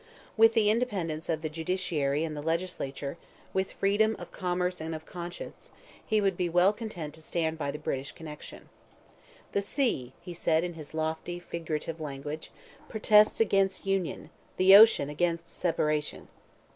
[0.35, 3.17] With the independence of the judiciary and the legislature,
[3.53, 5.69] with freedom of commerce and of conscience,
[6.03, 8.69] he would be well content to stand by the British connection.
[9.51, 12.49] "The sea," he said, in his lofty figurative language,
[12.89, 16.29] "protests against union—the ocean against separation."